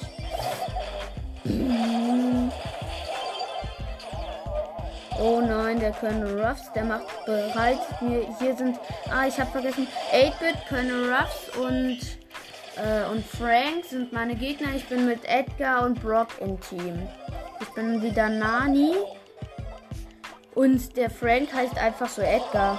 Oh 5.21 5.41
nein, 5.41 5.81
der 5.81 5.91
Colonel 5.93 6.41
Ruffs, 6.41 6.73
der 6.75 6.85
macht 6.85 7.25
bereit. 7.27 7.81
Hier, 7.99 8.27
hier 8.39 8.57
sind, 8.57 8.79
ah, 9.11 9.27
ich 9.27 9.39
habe 9.41 9.51
vergessen, 9.51 9.89
8-Bit, 10.13 10.69
Colonel 10.69 11.13
Ruffs 11.13 11.57
und, 11.57 11.99
äh, 12.77 13.11
und 13.11 13.27
Frank 13.27 13.85
sind 13.85 14.13
meine 14.13 14.37
Gegner. 14.37 14.69
Ich 14.77 14.87
bin 14.87 15.07
mit 15.07 15.25
Edgar 15.25 15.85
und 15.85 16.01
Brock 16.01 16.29
im 16.41 16.61
Team. 16.61 17.09
Ich 17.61 17.69
bin 17.71 18.01
wieder 18.01 18.29
Nani. 18.29 18.95
Und 20.55 20.97
der 20.97 21.11
Frank 21.11 21.53
heißt 21.53 21.77
einfach 21.77 22.09
so 22.09 22.23
Edgar. 22.23 22.79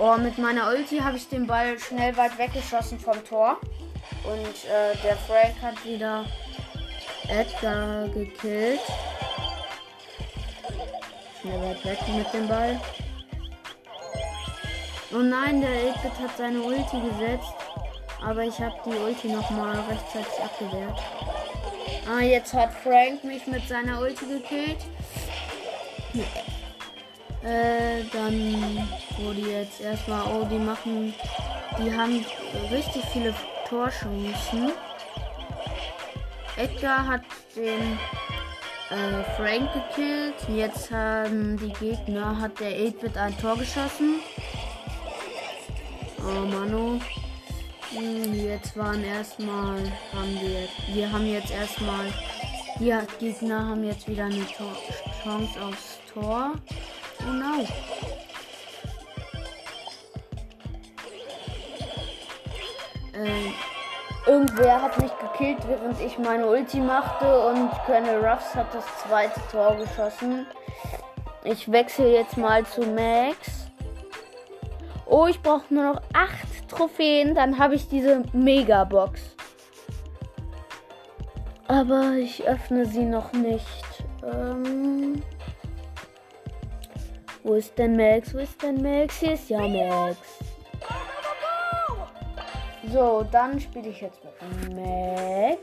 Oh, 0.00 0.16
mit 0.16 0.36
meiner 0.38 0.68
Ulti 0.68 0.98
habe 0.98 1.16
ich 1.16 1.28
den 1.28 1.46
Ball 1.46 1.78
schnell 1.78 2.16
weit 2.16 2.36
weggeschossen 2.38 2.98
vom 2.98 3.24
Tor. 3.24 3.58
Und 4.24 4.64
äh, 4.64 4.96
der 5.04 5.16
Frank 5.16 5.54
hat 5.62 5.84
wieder 5.84 6.24
Edgar 7.28 8.08
gekillt. 8.08 8.80
Schnell 11.40 11.60
weit 11.62 11.84
weg 11.84 11.98
mit 12.16 12.32
dem 12.32 12.48
Ball. 12.48 12.80
Oh 15.12 15.18
nein, 15.18 15.60
der 15.60 15.94
8 15.94 16.04
hat 16.04 16.36
seine 16.36 16.60
Ulti 16.60 17.00
gesetzt. 17.00 17.54
Aber 18.24 18.42
ich 18.42 18.58
habe 18.58 18.74
die 18.84 18.96
Ulti 18.96 19.28
nochmal 19.28 19.78
rechtzeitig 19.88 20.42
abgewehrt. 20.42 20.98
Ah, 22.10 22.20
jetzt 22.20 22.52
hat 22.52 22.72
Frank 22.82 23.22
mich 23.22 23.46
mit 23.46 23.66
seiner 23.68 24.00
Ulti 24.00 24.26
gekillt. 24.26 24.78
Äh, 27.44 28.02
dann 28.12 28.88
wurde 29.18 29.40
jetzt 29.40 29.80
erstmal, 29.80 30.22
oh, 30.34 30.44
die 30.44 30.58
machen, 30.58 31.14
die 31.78 31.94
haben 31.94 32.24
richtig 32.70 33.04
viele 33.12 33.32
Torchancen. 33.68 34.72
Edgar 36.56 37.06
hat 37.06 37.22
den 37.54 37.96
äh, 38.90 39.22
Frank 39.36 39.70
gekillt. 39.72 40.34
Jetzt 40.48 40.90
haben 40.90 41.56
die 41.58 41.72
Gegner, 41.72 42.38
hat 42.38 42.58
der 42.60 42.70
8-Bit 42.70 43.16
ein 43.16 43.36
Tor 43.38 43.56
geschossen. 43.56 44.20
Oh 46.18 46.44
Mano. 46.46 47.00
Hm, 47.90 48.34
jetzt 48.34 48.76
waren 48.76 49.02
erstmal, 49.02 49.80
haben 50.12 50.38
wir, 50.40 50.68
wir 50.94 51.10
haben 51.10 51.26
jetzt 51.26 51.50
erstmal, 51.50 52.12
die 52.78 52.94
Gegner 53.18 53.68
haben 53.68 53.84
jetzt 53.84 54.06
wieder 54.08 54.26
eine 54.26 54.46
Tor 54.46 54.76
Chance 55.22 55.62
aufs 55.62 55.98
Tor. 56.12 56.52
Oh 57.20 57.32
no. 57.32 57.66
Äh, 63.14 63.52
Irgendwer 64.28 64.82
hat 64.82 65.00
mich 65.00 65.10
gekillt, 65.18 65.66
während 65.66 65.98
ich 66.02 66.18
meine 66.18 66.46
Ulti 66.46 66.80
machte 66.80 67.46
und 67.46 67.70
Colonel 67.86 68.22
Ruffs 68.22 68.54
hat 68.54 68.66
das 68.74 68.84
zweite 68.98 69.40
Tor 69.50 69.74
geschossen. 69.76 70.46
Ich 71.44 71.72
wechsle 71.72 72.12
jetzt 72.12 72.36
mal 72.36 72.62
zu 72.66 72.82
Max. 72.82 73.70
Oh, 75.06 75.26
ich 75.26 75.40
brauche 75.40 75.72
nur 75.72 75.94
noch 75.94 76.02
8 76.12 76.68
Trophäen, 76.68 77.34
dann 77.34 77.58
habe 77.58 77.74
ich 77.74 77.88
diese 77.88 78.22
Mega-Box. 78.34 79.34
Aber 81.66 82.12
ich 82.12 82.46
öffne 82.46 82.84
sie 82.84 83.06
noch 83.06 83.32
nicht. 83.32 84.04
Ähm, 84.22 85.22
wo 87.42 87.54
ist 87.54 87.78
denn 87.78 87.96
Max? 87.96 88.34
Wo 88.34 88.38
ist 88.38 88.62
denn 88.62 88.82
Max? 88.82 89.20
Hier 89.20 89.32
ist 89.32 89.48
ja 89.48 89.66
Max. 89.66 90.18
So, 92.92 93.26
dann 93.30 93.60
spiele 93.60 93.88
ich 93.88 94.00
jetzt 94.00 94.20
mit 94.24 94.74
Max. 94.74 95.60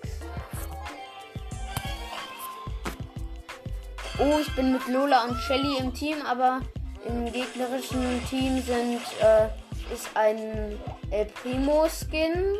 Oh, 4.19 4.39
ich 4.39 4.55
bin 4.55 4.73
mit 4.73 4.87
Lola 4.87 5.25
und 5.25 5.35
Shelly 5.39 5.77
im 5.79 5.93
Team, 5.93 6.17
aber 6.25 6.61
im 7.05 7.25
gegnerischen 7.31 8.23
Team 8.29 8.61
sind 8.61 9.01
äh, 9.21 9.47
ist 9.93 10.09
ein 10.13 10.79
El 11.11 11.25
Primo 11.25 11.87
Skin 11.89 12.57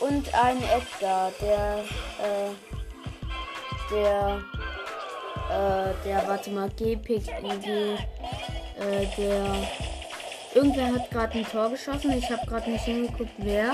und 0.00 0.34
ein 0.34 0.62
Edgar, 0.62 1.32
der 1.40 1.84
äh, 2.18 2.50
der 3.90 4.40
äh, 5.50 5.94
der 6.04 6.28
warte 6.28 6.50
mal 6.50 6.68
G-Pick 6.70 7.28
äh, 7.28 9.06
der 9.16 9.68
irgendwer 10.54 10.94
hat 10.94 11.10
gerade 11.10 11.38
ein 11.38 11.46
Tor 11.46 11.70
geschossen. 11.70 12.12
Ich 12.12 12.30
habe 12.30 12.46
gerade 12.46 12.70
nicht 12.70 12.84
hingeguckt, 12.84 13.32
wer. 13.38 13.72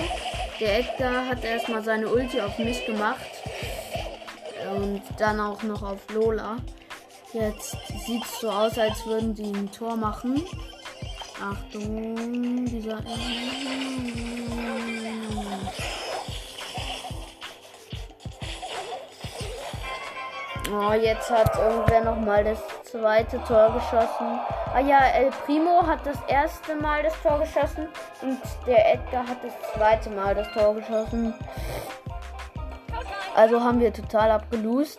Der 0.61 0.81
Edgar 0.81 1.27
hat 1.29 1.45
erstmal 1.45 1.83
seine 1.83 2.09
Ulti 2.09 2.41
auf 2.41 2.59
mich 2.59 2.85
gemacht 2.87 3.21
und 4.77 5.03
dann 5.19 5.41
auch 5.41 5.63
noch 5.63 5.83
auf 5.83 6.01
Lola. 6.13 6.57
Jetzt 7.33 7.77
sieht 8.07 8.25
es 8.25 8.41
so 8.41 8.51
aus, 8.51 8.79
als 8.79 9.05
würden 9.07 9.35
sie 9.35 9.53
ein 9.53 9.71
Tor 9.73 9.97
machen. 9.97 10.45
Achtung, 11.43 12.65
dieser. 12.67 12.99
Oh, 20.73 20.93
jetzt 20.93 21.31
hat 21.31 21.57
irgendwer 21.57 22.05
noch 22.05 22.21
mal 22.21 22.45
das 22.45 22.59
zweite 22.85 23.43
Tor 23.45 23.73
geschossen. 23.75 24.39
Ah 24.75 24.81
ja, 24.81 24.99
El 25.15 25.31
Primo 25.31 25.87
hat 25.87 26.05
das 26.05 26.19
erste 26.27 26.75
Mal 26.75 27.05
das 27.05 27.15
Tor 27.23 27.39
geschossen 27.39 27.87
und 28.23 28.41
der 28.67 28.95
Edgar 28.95 29.25
hat 29.25 29.39
das 29.45 29.53
zweite 29.73 30.11
Mal 30.11 30.35
das 30.35 30.51
Tor 30.53 30.75
geschossen. 30.75 31.33
Also 33.37 33.63
haben 33.63 33.79
wir 33.79 33.93
total 33.93 34.33
abgelust. 34.33 34.99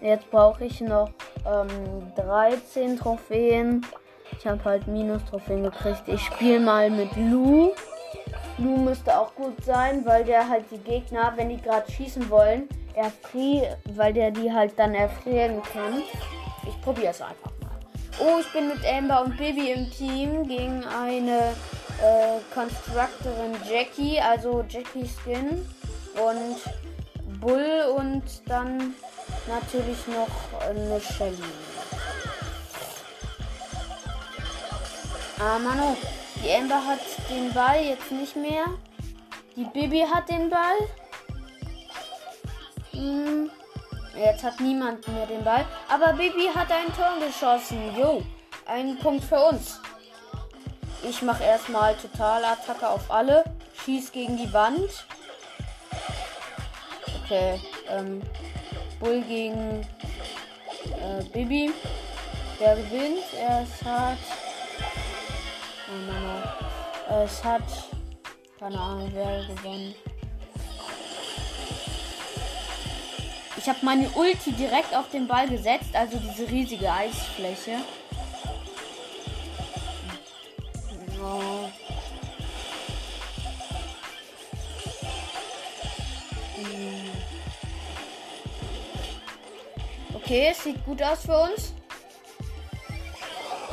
Jetzt 0.00 0.30
brauche 0.30 0.64
ich 0.64 0.80
noch 0.80 1.10
ähm, 1.44 2.12
13 2.14 2.96
Trophäen. 2.96 3.84
Ich 4.38 4.46
habe 4.46 4.64
halt 4.64 4.86
Minus-Trophäen 4.86 5.64
gekriegt. 5.64 6.04
Ich 6.06 6.22
spiele 6.22 6.60
mal 6.60 6.88
mit 6.88 7.16
Lu. 7.16 7.72
Lu 8.58 8.76
müsste 8.76 9.18
auch 9.18 9.34
gut 9.34 9.60
sein, 9.64 10.06
weil 10.06 10.22
der 10.22 10.48
halt 10.48 10.66
die 10.70 10.78
Gegner, 10.78 11.32
wenn 11.34 11.48
die 11.48 11.60
gerade 11.60 11.90
schießen 11.90 12.30
wollen, 12.30 12.68
erfriert, 12.94 13.78
weil 13.96 14.12
der 14.12 14.30
die 14.30 14.52
halt 14.52 14.78
dann 14.78 14.94
erfrieren 14.94 15.60
kann. 15.72 16.00
Ich 16.64 16.80
probiere 16.80 17.08
es 17.08 17.20
einfach. 17.20 17.47
Oh, 18.20 18.40
ich 18.40 18.52
bin 18.52 18.68
mit 18.68 18.84
Amber 18.84 19.22
und 19.22 19.36
Baby 19.36 19.70
im 19.70 19.90
Team 19.90 20.48
gegen 20.48 20.84
eine 20.84 21.54
äh, 22.02 22.40
Constructorin 22.52 23.56
Jackie, 23.70 24.20
also 24.20 24.64
Jackie 24.68 25.08
Skin 25.08 25.64
und 26.16 27.40
Bull 27.40 27.94
und 27.96 28.24
dann 28.46 28.94
natürlich 29.46 29.98
noch 30.08 30.68
eine 30.68 31.00
Shelly. 31.00 31.36
Ah, 35.38 35.60
Mano, 35.60 35.96
die 36.42 36.52
Amber 36.52 36.84
hat 36.84 37.00
den 37.30 37.52
Ball 37.52 37.84
jetzt 37.84 38.10
nicht 38.10 38.34
mehr. 38.34 38.64
Die 39.54 39.64
Bibi 39.64 40.00
hat 40.12 40.28
den 40.28 40.50
Ball. 40.50 40.76
Hm, 42.90 43.48
jetzt 44.18 44.42
hat 44.44 44.60
niemand 44.60 45.06
mehr 45.08 45.26
den 45.26 45.44
Ball. 45.44 45.64
Aber 45.88 46.12
Bibi 46.12 46.48
hat 46.54 46.70
ein 46.70 46.92
Tor 46.94 47.18
geschossen. 47.24 47.96
Jo, 47.96 48.22
ein 48.66 48.98
Punkt 48.98 49.24
für 49.24 49.40
uns. 49.40 49.80
Ich 51.02 51.22
mache 51.22 51.44
erstmal 51.44 51.94
Totalattacke 51.94 52.88
auf 52.88 53.10
alle. 53.10 53.44
Schieß 53.84 54.10
gegen 54.12 54.36
die 54.36 54.52
Wand. 54.52 55.06
Okay, 57.24 57.60
ähm, 57.88 58.22
Bull 58.98 59.22
gegen 59.22 59.86
äh, 61.00 61.24
Bibi. 61.32 61.72
Der 62.58 62.74
gewinnt. 62.74 63.22
Es 63.32 63.84
hat. 63.84 64.18
Oh 65.88 66.10
nein. 66.10 67.22
Es 67.24 67.44
hat. 67.44 67.62
Keine 68.58 68.80
Ahnung, 68.80 69.10
wer 69.14 69.44
gewonnen. 69.46 69.94
Ich 73.58 73.68
habe 73.68 73.78
meine 73.82 74.08
Ulti 74.10 74.52
direkt 74.52 74.94
auf 74.94 75.10
den 75.10 75.26
Ball 75.26 75.48
gesetzt, 75.48 75.90
also 75.92 76.16
diese 76.16 76.48
riesige 76.48 76.90
Eisfläche. 76.90 77.78
So. 81.16 81.68
Okay, 90.14 90.48
es 90.52 90.62
sieht 90.62 90.84
gut 90.84 91.02
aus 91.02 91.26
für 91.26 91.36
uns. 91.36 91.74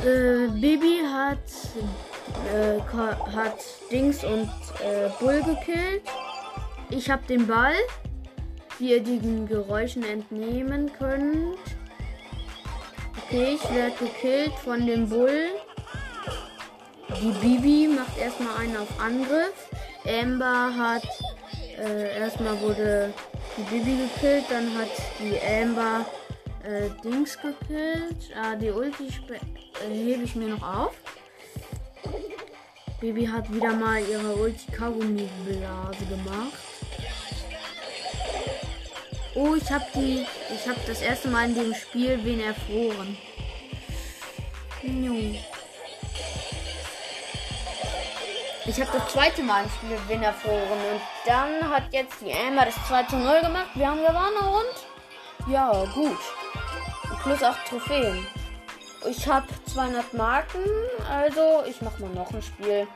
Äh, 0.04 0.48
Bibi 0.48 1.02
hat, 1.06 1.38
äh, 2.52 2.80
hat 3.34 3.58
Dings 3.90 4.24
und 4.24 4.50
äh, 4.82 5.08
Bull 5.20 5.42
gekillt. 5.42 6.02
Ich 6.90 7.08
habe 7.08 7.24
den 7.26 7.46
Ball, 7.46 7.74
wie 8.78 8.92
ihr 8.92 9.02
den 9.02 9.46
Geräuschen 9.46 10.04
entnehmen 10.04 10.90
könnt. 10.98 11.58
Okay, 13.24 13.54
ich 13.54 13.74
werde 13.74 13.94
gekillt 13.98 14.54
von 14.64 14.86
dem 14.86 15.08
Bull. 15.08 15.48
Die 17.20 17.32
Bibi 17.40 17.88
macht 17.88 18.18
erstmal 18.18 18.56
einen 18.58 18.76
auf 18.76 19.00
Angriff. 19.00 19.68
Amber 20.04 20.74
hat 20.76 21.06
äh, 21.78 22.18
erstmal 22.18 22.60
wurde 22.60 23.12
die 23.56 23.62
Bibi 23.62 23.96
gekillt, 23.96 24.44
dann 24.48 24.66
hat 24.78 24.90
die 25.18 25.38
Amber 25.40 26.04
äh, 26.62 26.90
Dings 27.02 27.36
gekillt. 27.36 28.30
Ah, 28.34 28.54
die 28.54 28.70
Ulti 28.70 29.06
äh, 29.06 29.94
hebe 29.94 30.24
ich 30.24 30.34
mir 30.36 30.48
noch 30.48 30.62
auf. 30.62 30.94
Baby 33.00 33.26
hat 33.26 33.52
wieder 33.52 33.72
mal 33.74 34.00
ihre 34.00 34.34
Ulti 34.34 34.72
Kaugummi 34.72 35.28
Blase 35.44 36.04
gemacht. 36.06 36.65
Oh, 39.38 39.54
ich 39.54 39.70
habe 39.70 39.84
die, 39.94 40.26
ich 40.54 40.66
habe 40.66 40.80
das 40.86 41.02
erste 41.02 41.28
Mal 41.28 41.50
in 41.50 41.54
dem 41.54 41.74
Spiel 41.74 42.18
wen 42.24 42.40
erfroren. 42.40 43.18
Ich 48.66 48.80
habe 48.80 48.98
das 48.98 49.12
zweite 49.12 49.42
Mal 49.42 49.64
im 49.64 49.70
Spiel 49.70 49.98
wen 50.08 50.22
erfroren 50.22 50.80
und 50.90 51.00
dann 51.26 51.68
hat 51.68 51.92
jetzt 51.92 52.22
die 52.22 52.30
Emma 52.30 52.64
das 52.64 52.76
2 52.88 53.02
zu 53.02 53.16
0 53.16 53.40
gemacht. 53.42 53.68
Wir 53.74 53.88
haben 53.88 54.00
gewonnen 54.00 54.38
und 54.38 55.52
ja, 55.52 55.84
gut 55.92 56.18
plus 57.22 57.42
8 57.42 57.68
Trophäen. 57.68 58.26
Ich 59.06 59.28
habe 59.28 59.46
200 59.66 60.14
Marken, 60.14 60.60
also 61.10 61.62
ich 61.68 61.82
mache 61.82 62.00
mal 62.00 62.14
noch 62.14 62.32
ein 62.32 62.40
Spiel. 62.40 62.88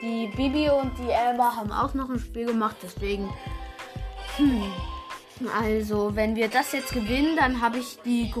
Die 0.00 0.28
Bibi 0.28 0.70
und 0.70 0.96
die 0.98 1.10
Elba 1.10 1.54
haben 1.54 1.70
auch 1.70 1.92
noch 1.92 2.08
ein 2.08 2.18
Spiel 2.18 2.46
gemacht, 2.46 2.76
deswegen. 2.82 3.28
Hm. 4.36 4.72
Also, 5.56 6.16
wenn 6.16 6.34
wir 6.34 6.48
das 6.48 6.72
jetzt 6.72 6.92
gewinnen, 6.92 7.36
dann 7.36 7.60
habe 7.60 7.78
ich 7.78 7.98
die, 8.04 8.32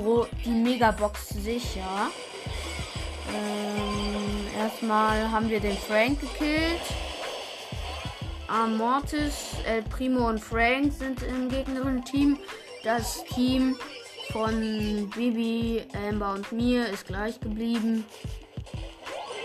die 0.44 0.50
Megabox 0.50 1.28
sicher. 1.28 2.10
Ähm, 3.32 4.46
erstmal 4.58 5.30
haben 5.30 5.48
wir 5.48 5.60
den 5.60 5.76
Frank 5.76 6.20
gekillt. 6.20 6.80
Amortis, 8.48 9.56
El 9.66 9.82
Primo 9.82 10.28
und 10.28 10.40
Frank 10.40 10.92
sind 10.92 11.22
im 11.22 11.48
gegnerischen 11.48 12.04
Team. 12.04 12.38
Das 12.82 13.22
Team 13.26 13.76
von 14.32 15.10
Bibi, 15.14 15.82
Amber 16.08 16.32
und 16.32 16.50
mir 16.52 16.88
ist 16.88 17.06
gleich 17.06 17.38
geblieben. 17.40 18.04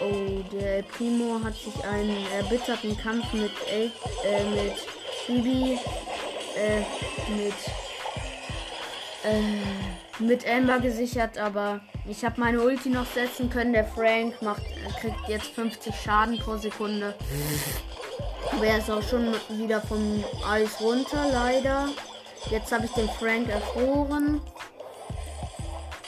Oh, 0.01 0.41
der 0.51 0.83
Primo 0.83 1.39
hat 1.43 1.55
sich 1.55 1.83
einen 1.85 2.25
erbitterten 2.37 2.97
Kampf 2.97 3.31
mit, 3.33 3.51
El 3.71 3.91
äh, 4.25 4.43
mit 4.49 4.75
Bibi, 5.27 5.77
äh, 6.55 6.79
mit, 7.35 7.53
äh, 9.23 10.23
mit 10.23 10.47
Amber 10.47 10.79
gesichert, 10.79 11.37
aber 11.37 11.81
ich 12.07 12.25
habe 12.25 12.39
meine 12.39 12.61
Ulti 12.61 12.89
noch 12.89 13.05
setzen 13.05 13.49
können. 13.49 13.73
Der 13.73 13.85
Frank 13.85 14.41
macht, 14.41 14.63
kriegt 14.99 15.27
jetzt 15.27 15.47
50 15.47 15.95
Schaden 15.95 16.37
pro 16.37 16.57
Sekunde. 16.57 17.15
Aber 18.51 18.65
er 18.65 18.77
ist 18.77 18.91
auch 18.91 19.03
schon 19.03 19.33
wieder 19.49 19.81
vom 19.81 20.23
Eis 20.47 20.81
runter, 20.81 21.25
leider. 21.31 21.89
Jetzt 22.49 22.71
habe 22.71 22.85
ich 22.85 22.91
den 22.91 23.09
Frank 23.09 23.49
erfroren. 23.49 24.41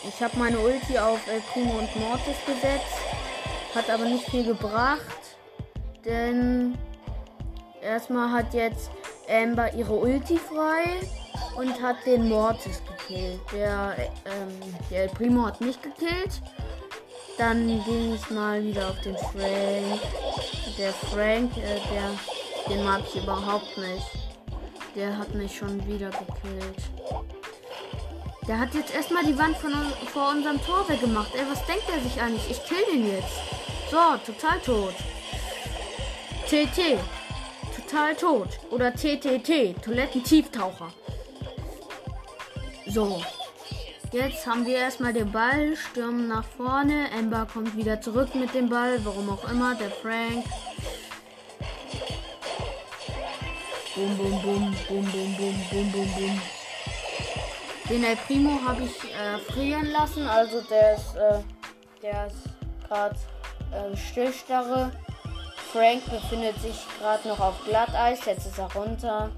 Ich 0.08 0.22
habe 0.22 0.38
meine 0.38 0.60
Ulti 0.60 0.98
auf 1.00 1.20
El 1.28 1.42
Primo 1.52 1.80
und 1.80 1.96
Mortis 1.96 2.38
gesetzt. 2.46 3.00
Hat 3.74 3.90
aber 3.90 4.06
nicht 4.06 4.30
viel 4.30 4.46
gebracht. 4.46 5.00
Denn 6.04 6.78
erstmal 7.82 8.32
hat 8.32 8.54
jetzt 8.54 8.92
Amber 9.30 9.74
ihre 9.74 9.94
Ulti 9.94 10.38
frei. 10.38 11.02
und 11.58 11.82
hat 11.82 11.98
den 12.06 12.28
Mortis 12.28 12.82
gekillt. 12.86 13.40
Der, 13.52 13.96
ähm, 14.26 14.74
der 14.90 15.04
El 15.04 15.10
Primo 15.10 15.46
hat 15.46 15.62
mich 15.62 15.82
gekillt. 15.82 16.42
Dann 17.38 17.68
ging 17.86 18.16
ich 18.16 18.30
mal 18.30 18.64
wieder 18.64 18.90
auf 18.90 19.02
den 19.02 19.18
Frank. 19.18 20.02
Der 20.78 20.94
Frank, 20.94 21.58
äh, 21.58 21.80
der, 21.92 22.12
den 22.70 22.84
mag 22.84 23.02
ich 23.08 23.22
überhaupt 23.22 23.78
nicht. 23.78 24.06
Der 24.96 25.18
hat 25.18 25.34
mich 25.34 25.56
schon 25.58 25.86
wieder 25.88 26.10
gekillt. 26.10 26.84
Der 28.48 28.60
hat 28.60 28.74
jetzt 28.74 28.94
erstmal 28.94 29.26
die 29.26 29.38
Wand 29.38 29.58
von, 29.58 29.74
vor 30.14 30.30
unserem 30.30 30.62
Tor 30.64 30.88
weggemacht. 30.88 31.34
Ey, 31.36 31.46
was 31.50 31.66
denkt 31.66 31.86
er 31.94 32.02
sich 32.02 32.22
eigentlich? 32.22 32.50
Ich 32.52 32.64
kill 32.66 32.78
den 32.94 33.12
jetzt. 33.12 33.40
So, 33.90 33.98
total 34.26 34.60
tot. 34.60 34.94
TT. 36.48 37.00
Total 37.88 38.16
tot. 38.16 38.48
Oder 38.72 38.94
TTT. 38.94 39.82
Toilettentieftaucher. 39.82 40.92
So. 42.88 43.22
Jetzt 44.12 44.48
haben 44.48 44.66
wir 44.66 44.78
erstmal 44.78 45.14
den 45.14 45.32
Ball, 45.32 45.76
stürmen 45.76 46.28
nach 46.28 46.46
vorne. 46.46 47.10
Ember 47.12 47.48
kommt 47.52 47.76
wieder 47.76 48.00
zurück 48.02 48.34
mit 48.34 48.54
dem 48.54 48.70
Ball, 48.70 49.00
warum 49.04 49.30
auch 49.30 49.50
immer. 49.52 49.76
Der 49.76 49.92
Frank. 49.92 50.46
Bum, 53.96 54.18
bum, 54.18 54.42
bum, 54.42 54.76
bum, 54.88 55.06
bum, 55.12 55.36
bum, 55.38 55.56
bum, 55.70 55.92
bum, 55.92 56.14
bum. 56.16 56.42
Den 57.90 58.04
El 58.04 58.16
Primo 58.16 58.60
habe 58.66 58.84
ich 58.84 59.14
äh, 59.14 59.38
frieren 59.52 59.92
lassen, 59.92 60.28
also 60.28 60.62
der 60.62 60.96
ist, 60.96 61.16
äh, 61.16 62.28
ist 62.28 62.88
gerade 62.88 63.16
äh, 63.72 63.96
Stillstarre. 63.96 64.92
Frank 65.76 66.10
befindet 66.10 66.58
sich 66.62 66.86
gerade 66.98 67.28
noch 67.28 67.40
auf 67.42 67.56
Glatteis, 67.66 68.24
jetzt 68.24 68.46
ist 68.46 68.58
er 68.58 68.74
runter. 68.74 69.30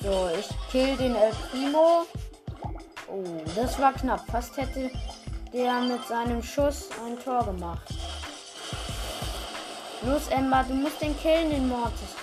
So, 0.00 0.30
ich 0.38 0.48
kill 0.70 0.96
den 0.96 1.16
El 1.16 1.32
Primo. 1.50 2.06
Oh, 3.08 3.24
das 3.56 3.80
war 3.80 3.92
knapp. 3.94 4.30
Fast 4.30 4.56
hätte 4.56 4.92
der 5.52 5.80
mit 5.80 6.06
seinem 6.06 6.40
Schuss 6.40 6.90
ein 7.04 7.18
Tor 7.18 7.44
gemacht. 7.46 7.88
Los, 10.02 10.28
Emma, 10.28 10.62
du 10.62 10.74
musst 10.74 11.02
den 11.02 11.18
killen, 11.18 11.50
den 11.50 11.68
Mortis. 11.68 12.14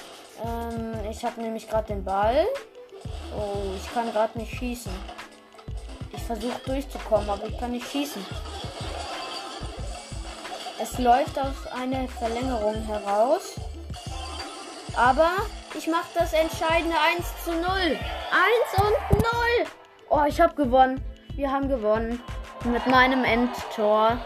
Ähm, 0.41 0.93
ich 1.11 1.21
habe 1.25 1.41
nämlich 1.41 1.67
gerade 1.67 1.87
den 1.87 2.05
Ball. 2.05 2.47
Oh, 3.37 3.75
ich 3.75 3.93
kann 3.93 4.09
gerade 4.13 4.39
nicht 4.39 4.57
schießen. 4.57 4.93
Ich 6.13 6.23
versuche 6.23 6.61
durchzukommen, 6.65 7.29
aber 7.29 7.45
ich 7.45 7.59
kann 7.59 7.71
nicht 7.71 7.91
schießen. 7.91 8.25
Läuft 10.99 11.39
auf 11.39 11.65
eine 11.73 12.09
Verlängerung 12.09 12.75
heraus. 12.83 13.55
Aber 14.97 15.29
ich 15.77 15.87
mache 15.87 16.09
das 16.13 16.33
entscheidende 16.33 16.97
1 17.15 17.45
zu 17.45 17.51
0. 17.51 17.61
1 17.61 17.97
und 18.75 19.17
0. 19.17 19.23
Oh, 20.09 20.25
ich 20.27 20.41
habe 20.41 20.53
gewonnen. 20.55 21.01
Wir 21.35 21.49
haben 21.49 21.69
gewonnen. 21.69 22.21
Mit 22.65 22.85
meinem 22.85 23.23
Endtor. 23.23 24.17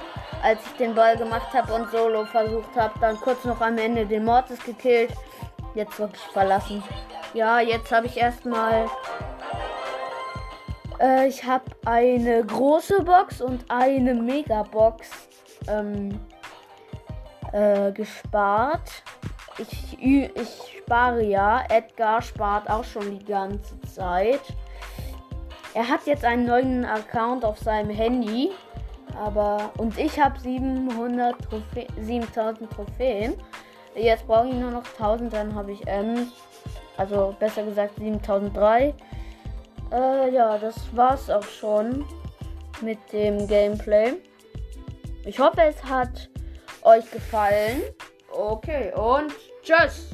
Als 0.41 0.61
ich 0.65 0.77
den 0.77 0.95
Ball 0.95 1.15
gemacht 1.15 1.53
habe 1.53 1.75
und 1.75 1.91
Solo 1.91 2.25
versucht 2.25 2.75
habe, 2.75 2.97
dann 2.99 3.17
kurz 3.17 3.45
noch 3.45 3.61
am 3.61 3.77
Ende 3.77 4.07
den 4.07 4.25
Mortis 4.25 4.57
gekillt. 4.65 5.13
Jetzt 5.75 5.99
wirklich 5.99 6.23
verlassen. 6.33 6.83
Ja, 7.35 7.59
jetzt 7.59 7.91
habe 7.91 8.07
ich 8.07 8.17
erstmal. 8.17 8.87
Äh, 10.99 11.27
ich 11.27 11.43
habe 11.43 11.65
eine 11.85 12.43
große 12.43 13.03
Box 13.03 13.41
und 13.41 13.63
eine 13.69 14.15
Megabox 14.15 15.07
ähm, 15.67 16.19
äh, 17.53 17.91
gespart. 17.91 19.03
Ich, 19.57 19.97
ich 20.01 20.81
spare 20.83 21.23
ja. 21.23 21.63
Edgar 21.69 22.21
spart 22.21 22.69
auch 22.69 22.83
schon 22.83 23.19
die 23.19 23.25
ganze 23.25 23.79
Zeit. 23.81 24.41
Er 25.73 25.87
hat 25.87 26.05
jetzt 26.05 26.25
einen 26.25 26.45
neuen 26.45 26.85
Account 26.85 27.45
auf 27.45 27.57
seinem 27.59 27.89
Handy. 27.89 28.51
Aber. 29.17 29.71
Und 29.77 29.97
ich 29.97 30.19
habe 30.19 30.37
700 30.39 31.35
Trophä 31.43 31.87
7000 32.01 32.69
Trophäen. 32.71 33.35
Jetzt 33.95 34.25
brauche 34.25 34.47
ich 34.47 34.55
nur 34.55 34.71
noch 34.71 34.85
1000, 34.97 35.31
dann 35.31 35.53
habe 35.53 35.71
ich 35.71 35.87
M. 35.87 36.31
Also 36.97 37.35
besser 37.39 37.63
gesagt 37.63 37.95
7003. 37.97 38.93
Äh, 39.91 40.33
ja, 40.33 40.57
das 40.57 40.75
war's 40.95 41.29
auch 41.29 41.43
schon 41.43 42.03
mit 42.81 42.97
dem 43.11 43.47
Gameplay. 43.47 44.13
Ich 45.25 45.39
hoffe, 45.39 45.61
es 45.61 45.83
hat 45.83 46.29
euch 46.83 47.09
gefallen. 47.11 47.81
Okay, 48.31 48.91
und 48.95 49.33
tschüss. 49.61 50.09